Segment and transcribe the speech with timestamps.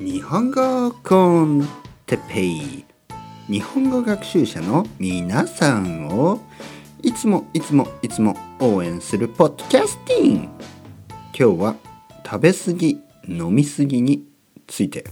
[0.00, 1.68] 日本語コン
[2.04, 2.84] テペイ。
[3.48, 6.40] 日本語学習者の皆さんを
[7.00, 10.48] いつもいつもいつも応援するポッドキャスティング。
[11.32, 11.76] 今日は
[12.26, 14.24] 食べ過ぎ飲み過ぎに
[14.66, 15.04] ついて。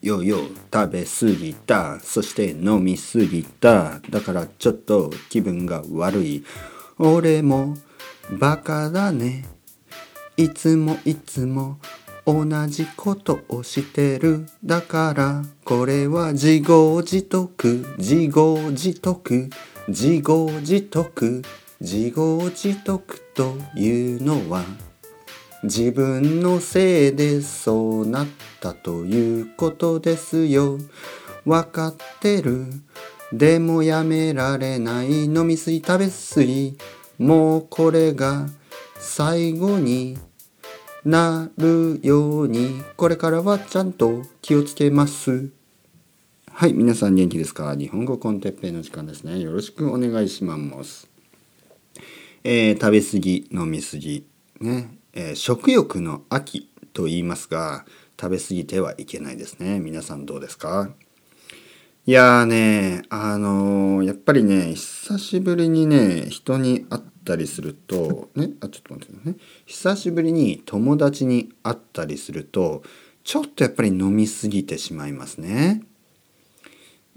[0.00, 0.38] よよ
[0.72, 2.00] 食べ過ぎた。
[2.00, 4.00] そして飲み過ぎた。
[4.08, 6.44] だからちょっと気分が悪い。
[6.98, 7.76] 俺も
[8.40, 9.44] バカだね。
[10.38, 11.78] いつもいつも
[12.26, 14.46] 同じことをしてる。
[14.64, 17.86] だからこれは自業自得。
[17.98, 19.48] 自業自得。
[19.86, 21.42] 自業自得。
[21.80, 24.64] 自業自得というのは
[25.62, 28.26] 自分のせいでそうなっ
[28.60, 30.78] たということですよ。
[31.44, 32.66] わかってる。
[33.32, 35.26] でもやめられない。
[35.26, 36.76] 飲みすぎ食べすぎ
[37.18, 38.46] もうこれが
[38.98, 40.18] 最後に
[41.06, 42.82] なるように。
[42.96, 45.50] これからはちゃんと気をつけます。
[46.50, 47.76] はい皆さん元気ですか？
[47.76, 49.38] 日本語コンテッペイの時間ですね。
[49.38, 51.08] よろしくお願いします。
[52.42, 54.26] えー、食べ過ぎ飲み過ぎ。
[54.60, 57.84] ね、えー、食欲の秋と言いますが
[58.20, 59.78] 食べ過ぎてはいけないですね。
[59.78, 60.90] 皆さんどうですか？
[62.04, 68.50] いやーねあのー、やっぱりね久しぶりにね人に会ったりするとね？
[68.60, 72.82] あちょっと待ってね久しぶりに友達に会ったりすると
[73.24, 75.82] ちょっとやっぱり飲みすぎてしまいますね。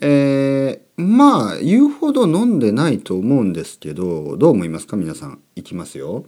[0.00, 4.96] えー、まあ言うほど飲んでないと思うんですけどどう思いますか？
[4.96, 6.24] 皆さんいきますよ。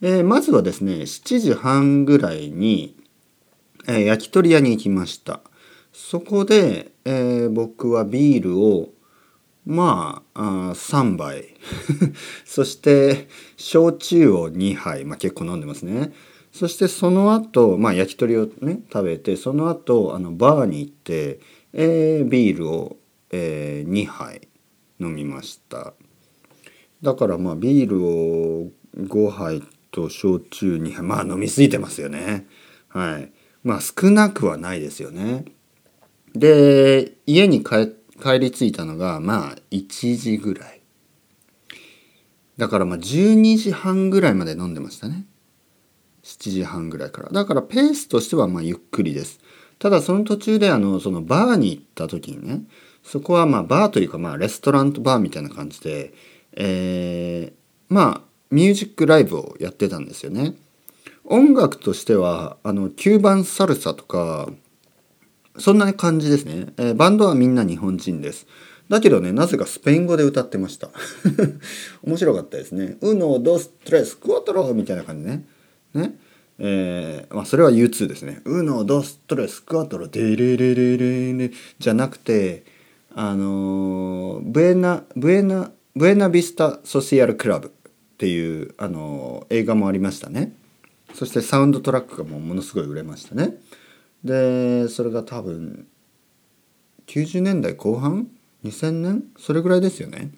[0.00, 2.94] えー、まずはですね7時半ぐらいに、
[3.88, 5.40] えー、焼き鳥屋に行きました。
[5.92, 8.90] そこで、え、僕はビールを
[9.68, 11.54] まああ3杯。
[12.46, 16.14] そして焼酎を2杯、まあ、結構飲んでますね。
[16.52, 21.40] そしてその後、まあ焼き鳥をね食べてその後あのバーに行って、
[21.74, 22.96] えー、ビールを、
[23.30, 24.48] えー、2杯
[24.98, 25.92] 飲みました。
[27.02, 31.02] だからまあビールを5杯と焼酎2杯。
[31.02, 32.46] まあ飲み過ぎてますよね。
[32.88, 33.30] はい。
[33.62, 35.44] まあ少なくはないですよね。
[36.34, 40.80] で家に帰って帰り着いたのがまあ1時ぐらい。
[42.56, 45.24] だからまあ12時半ぐらいまで飲んでましたね。
[46.24, 47.30] 7時半ぐらいから。
[47.30, 49.40] だからペースとしてはまあゆっくりです。
[49.78, 52.62] ただその途中であのそのバーに行った時にね
[53.02, 56.12] そこはまあバーというかまあレストラントバーみたいな感じで
[56.52, 60.54] えー、まあミュージックライブをやってたんですよね。
[61.24, 64.48] 音楽としてはあの9番サルサとか
[65.58, 68.46] そんな感じですね、えー、バンドはみんな日本人です。
[68.88, 70.90] だけどねなぜかスペイン語で歌ってました。
[72.02, 75.44] 面白かったですね「ウノドストレスクワトロ」みたいな感じね。
[75.94, 76.18] ね。
[76.60, 82.64] えー、まあそれは U2 ですね「ウノドストレスクワトロデレレレレレ」じゃなくて
[83.14, 87.70] あのブエナブエナブエナビスタソシアルクラブっ
[88.16, 90.52] ていうあの映画もありましたね。
[91.14, 93.56] そしてサウンドトラックがもものすごい売れましたね。
[94.24, 95.86] でそれが多分
[97.06, 98.28] 90年代後半
[98.64, 99.24] ？2000年？
[99.38, 100.30] それぐらいですよね。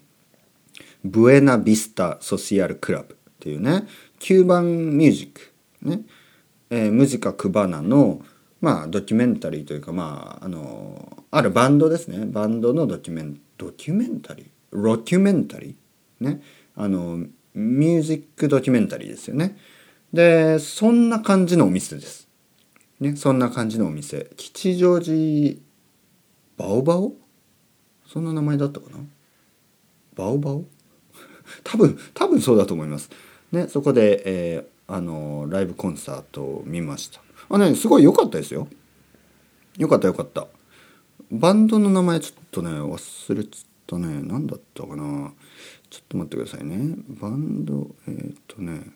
[1.02, 3.86] ブエナビスタソシアルクラブっていうね。
[4.18, 5.52] キューバンミュージック
[5.82, 6.02] ね、
[6.68, 8.22] えー、ムジカ・クバナの
[8.60, 12.26] まあドキュメンタリーというかまああのあるバンドですね。
[12.26, 14.46] バンドのドキュメンドキュメンタリー？
[14.72, 16.24] ロキュメンタリー？
[16.24, 16.42] ね。
[16.76, 17.16] あの
[17.54, 19.56] ミュージックドキュメンタリーですよね。
[20.12, 22.28] でそんな感じのお店です。
[23.00, 24.30] ね、そんな感じのお店。
[24.36, 25.58] 吉祥寺
[26.58, 27.14] バオバオ？
[28.06, 28.98] そんな名前だったかな？
[30.14, 30.64] バオバオ？
[31.64, 33.08] 多分多分そうだと思います。
[33.52, 37.22] ね、そこで、えー、あのライブコンサートを見ました。
[37.48, 38.68] あねすごい良かったですよ。
[39.78, 40.46] よかったよかった。
[41.30, 44.20] バンドの名前ちょっとね忘れちゃったね。
[44.22, 45.32] 何だったかな？
[45.88, 46.96] ちょっと待ってくださいね。
[47.20, 48.92] バンドえー、っとね。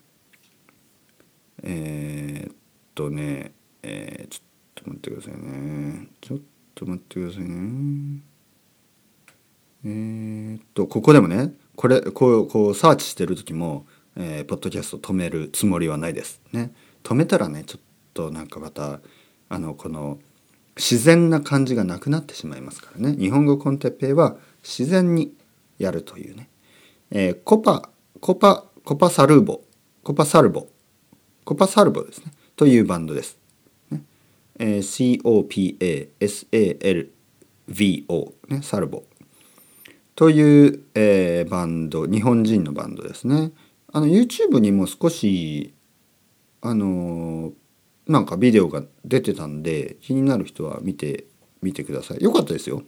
[1.62, 2.54] えー、っ
[2.94, 3.54] とね。
[3.87, 6.08] えー、ちょっと待ってくださいね。
[6.23, 6.38] ちょっ
[6.75, 8.23] と待ってくださいね。
[9.85, 13.87] えー、っとここでもねこれこうこうサーチしてる時も、
[14.17, 16.41] えー、ポッドキャスト止めるつもりはないです。
[16.53, 16.73] ね。
[17.03, 17.81] 止めたらねちょっ
[18.14, 19.00] となんかまた
[19.50, 20.19] あのこの
[20.76, 23.17] 自然な感じがなくなってしまいますからね。
[23.17, 25.35] 日本語コンテッペイは自然に
[25.79, 26.49] やるというね、
[27.11, 29.61] えー、コパコパコパサルボ
[30.03, 30.69] コパサルボ
[31.44, 32.32] コパサルボですね。
[32.56, 33.44] というバンドです。
[34.59, 39.05] えー、COPASALVO、ね、サルボ。
[40.15, 43.53] という、えー、バンド日本人のバンドですね。
[43.93, 45.75] あの YouTube にも少し
[46.61, 47.53] あの
[48.06, 51.27] なんかビデオが出てたんで気になる人は見て
[51.62, 52.23] みてください。
[52.23, 52.83] よかったですよ。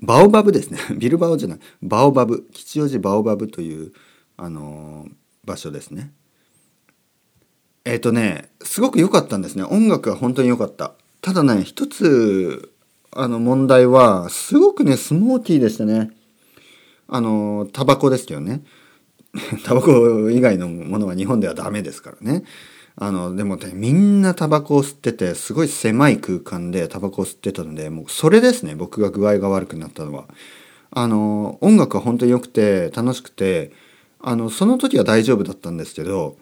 [0.00, 0.78] バオバブですね。
[0.96, 1.58] ビルバオじゃない。
[1.82, 2.46] バオバブ。
[2.52, 3.92] 吉祥寺バオバブという
[4.36, 5.12] あのー、
[5.44, 6.12] 場所ですね。
[7.88, 9.64] えっ、ー、とねすごく良かったんですね。
[9.64, 10.92] 音楽は本当に良かった。
[11.22, 12.70] ただね一つ
[13.12, 16.10] あの問題はすごくねスモーティーでしたね。
[17.08, 18.62] あのタバコですけどね。
[19.64, 22.44] タバコ以外のものは日本ではダメですからね。
[22.96, 30.26] あのでもねみんなタバコを吸っててすごい狭い空間でタバコを吸ってたのでもうそれですね僕が具合が悪くなったのは。
[30.90, 33.72] あの音楽は本当に良くて楽しくて
[34.20, 36.36] あのその時は大丈夫だったんですけど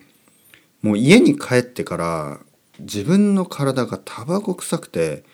[0.83, 2.41] もう家に帰ってから
[2.79, 5.25] 自分の体がタバコ臭くて、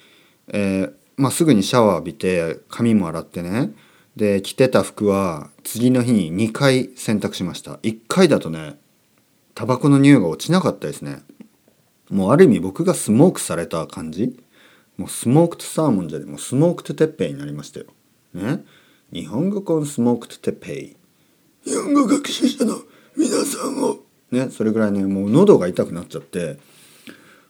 [0.49, 3.73] えーまあ、すぐにシャワー浴びて髪も洗ってね。
[4.17, 7.75] で着てた服は次の日に2回洗濯しました。
[7.77, 8.77] 1回だとね
[9.55, 11.23] タバコの匂いが落ちなかったですね。
[12.11, 14.39] もうある意味僕がスモークされた感じ。
[14.99, 17.87] もう smoked salmon じゃねもう smoked テッペイになりましたよ。
[18.35, 18.65] ね。
[19.13, 20.97] 日本語 con smoked テッペイ。
[21.65, 22.83] 日本語学習者の
[23.17, 23.99] 皆さんを
[24.33, 26.59] ねそれぐらいねもう喉が痛くなっちゃって。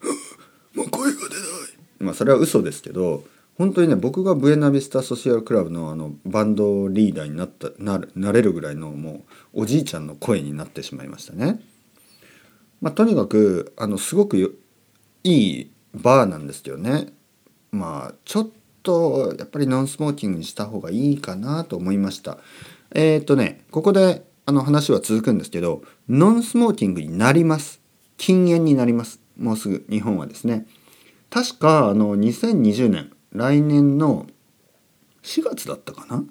[0.75, 1.39] もう声が出ない。
[2.01, 3.25] まあそれは嘘ですけど
[3.57, 9.25] 本当にね僕がブエナビスタソシアルクラブのあのバンドリーダーになったなるなれるぐらいのも
[9.55, 11.61] うおじいちゃんの声になってしまいましたね。
[12.81, 14.59] まあ、とにかくあのすごく
[15.23, 17.13] いいバーなんですけどね。
[17.71, 18.49] まあちょっ
[18.83, 22.39] とやっぱりノンスモーキングにした方がいいかなと思いました。
[22.95, 27.81] えっ、ー、とねここであの話は続くんですけどノンスモーキングになります。
[28.17, 29.21] 禁煙になります。
[29.37, 30.67] もうすぐ日本はですね。
[31.31, 34.27] 確かあの2020年来年の
[35.23, 36.25] 4月だったかな？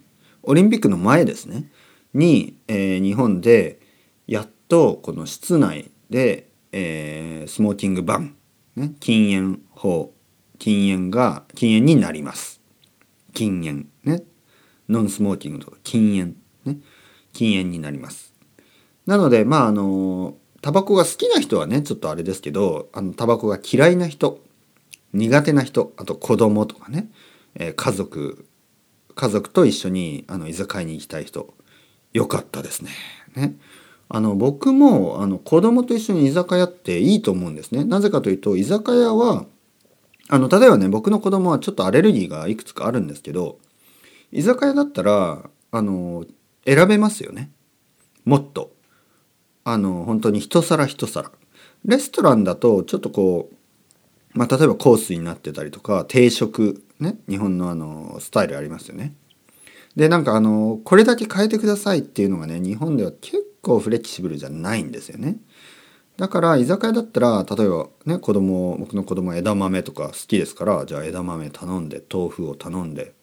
[0.43, 1.71] オリンピックの前ですね。
[2.13, 3.79] に、えー、日本で
[4.27, 8.35] やっとこの室内で、えー、スモーキングバン、
[8.75, 10.13] ね、禁煙法
[10.59, 12.61] 禁煙が禁煙になります。
[13.33, 14.23] 禁煙ね。
[14.89, 16.35] ノンスモーキングとか禁煙。
[17.33, 18.33] 禁煙になります
[19.05, 24.39] なのでまああのタバコが好きな人はねちょっとあれですけどあのタバコが嫌いな人
[25.13, 27.09] 苦手な人あと子供とかね、
[27.55, 28.45] えー、家族
[29.15, 31.53] 家族と一緒にあの居酒屋に行きたい人
[32.13, 32.91] よかったですね。
[33.35, 33.55] ね
[34.09, 37.83] あの僕もあの子供と一緒に居酒屋っていいと思うんですね。
[37.85, 39.45] なぜかというと居酒屋は
[40.29, 43.57] あの例えばね僕の子供はちょっとアレルギーがいくつかあるんですけど
[44.31, 46.25] 居酒屋だったらあの
[46.65, 47.51] 選べますよね。
[48.25, 48.71] もっと。
[49.63, 51.31] あの本当に一皿一皿。
[51.85, 59.13] レストランだとちょっとこう、まあ、例えばコースになってたりとか定食ね日本のあのスタイルありますよね。
[59.95, 65.37] でなんかあのこれだけ変えてくださいっていうのがね日本では結構フレキシブルじゃないんですよね。
[66.17, 73.13] だから居酒屋だったら例えばね子供僕の子供は枝豆とか好きですからじゃあ枝豆頼んで豆腐を頼んで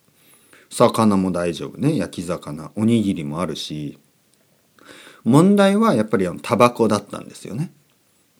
[0.70, 1.96] 魚も大丈夫ね。
[1.96, 2.70] 焼き魚。
[2.76, 3.98] おにぎりもあるし。
[5.24, 7.72] 問題はやっぱりタバコだったんですよね。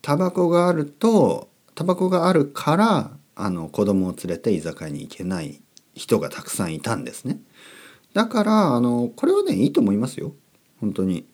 [0.02, 5.60] タバコがあるとタバコがあるからあの子供を連れて居酒屋に行けない
[5.94, 7.40] 人がたくさんいたんですね。
[8.14, 10.32] だからあのこれはねいいと思いますよ。
[10.80, 11.26] 本当に。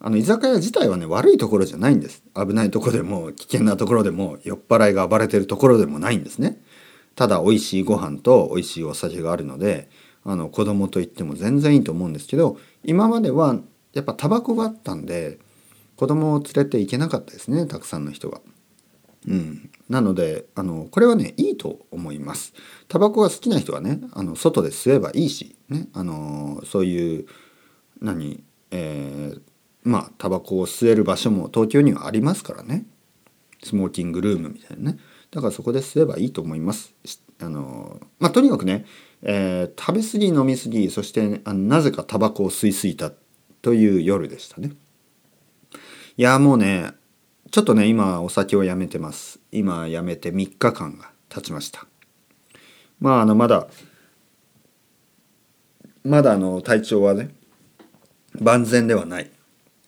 [0.00, 2.22] あの居酒屋自体はね悪いところじゃないんです。
[2.36, 6.62] 危ないとこでも危険なところでも酔っ払いが暴れてるところでもないんですね。
[7.16, 9.90] ただ美味しいご飯と美味しいお酒があるので
[10.28, 13.56] あの子供と言っても全然いいと思うんですけど今までは
[13.94, 15.38] やっぱタバコがあったんで
[15.96, 18.42] 子供を連れて行けなかったですねたくさんの人が。
[19.26, 22.52] うん、なのであのこれはねいいと思います。
[22.88, 27.26] タバコが好きな人はねあの外で吸えばいいし、ね、あのそういう
[28.00, 29.40] 何、えー、
[29.82, 32.86] まあタバコを吸える場所も東京にはありますからね
[33.64, 34.98] スモーキングルームみたいなね
[35.30, 36.94] だからそこで吸えばいいと思います。
[37.40, 38.84] あのまあ、とにかくね、
[39.22, 43.12] えー、食べ過ぎ飲み過ぎそして、あなぜかタバコを吸いすぎた
[43.62, 44.72] という夜でしたね。
[46.16, 46.92] いやもうね
[47.50, 49.40] ちょっとね今お酒をやめてます。
[49.52, 51.86] 今やめて3日間が経ちました。
[53.00, 53.68] まああのまだ
[56.04, 57.30] まだあの体調はね
[58.40, 59.30] 万全ではない。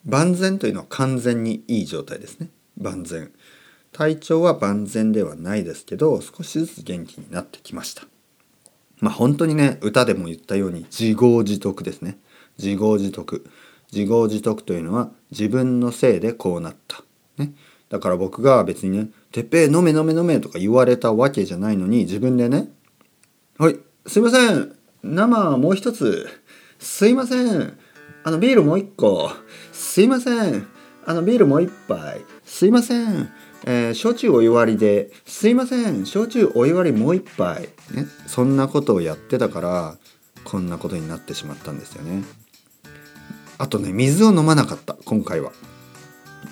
[0.04, 2.48] 万全というのは完全にいい状態ですね。
[2.78, 3.32] 万全。
[3.92, 8.04] 体調は万全ではないですけど少しずつ元気になってきました。
[9.00, 12.18] まあ本当にね歌でも言ったように自業自得ですね。
[12.58, 13.44] 自業自得。
[13.92, 17.02] 自業自得というのは自分のせいでこうなった、
[17.38, 17.52] ね、
[17.88, 22.70] だから僕が別にね「てっぺい飲め飲め飲め」とか言われたわけじゃないのに自分でね
[23.58, 24.72] 「はいすいません。
[25.02, 26.28] 生もう一つ。
[26.78, 27.78] すいません。
[28.24, 29.30] あのビールもう一個。
[29.72, 30.66] すいません。
[31.04, 32.24] あのビールもう一杯。
[32.44, 33.30] すいません。
[33.64, 39.98] えー、焼酎お湯割りで「すいません焼酎お湯割りもう一杯」ねそんなことをやってたから
[40.44, 42.24] こんなことになってしまったんですよね。
[43.58, 45.52] あとね水を飲まなかった今回は。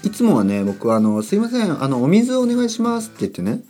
[0.04, 3.62] いつもはね僕はあの「すいませんあのお水をお願いします」って言ってね、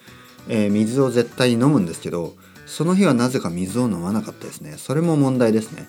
[0.48, 2.34] えー、水を絶対に飲むんですけど
[2.66, 4.74] その日はなぜか水を飲まなかったですね。
[4.76, 5.88] それも問題ですね。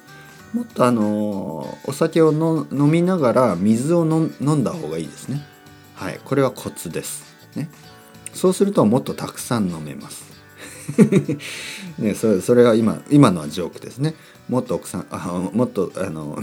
[0.53, 5.45] もっとあのお酒を飲みながら水を飲んだ方がいいですね。
[5.95, 7.28] はいこれはコツです。
[7.55, 7.69] ね。
[8.33, 10.29] そうするともっとたくさん飲めます。
[11.99, 14.15] ね、それそれが今今のはジョークですね。
[14.47, 16.39] もっと奥さんあもっとあの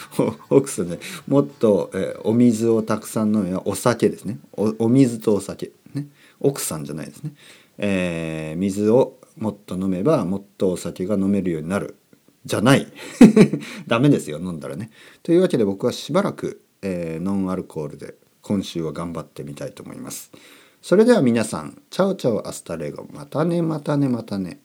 [0.48, 0.98] 奥さんね。
[1.26, 4.38] もっと、えお水をたくさん飲めばお酒ですね。
[4.52, 5.72] お水とお酒。
[5.94, 6.08] ね。
[6.40, 7.34] 奥さんじゃないですね、
[7.76, 11.96] えー、水をもっと飲めばもっとお酒が飲めるようになる。
[12.46, 12.86] じゃない。
[13.86, 14.90] ダメですよ飲んだらね。
[15.22, 20.32] というわけで僕はしばらく、えー、ノンアルコールで今週は頑張ってみたいと思います。
[20.82, 24.60] それでは皆さん ciao ciao hasta luego またねまたねまたね。